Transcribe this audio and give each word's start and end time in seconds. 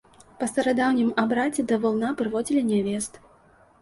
Па 0.37 0.45
старадаўнім 0.51 1.11
абрадзе 1.23 1.67
да 1.73 1.79
валуна 1.85 2.09
прыводзілі 2.23 2.67
нявест. 2.71 3.13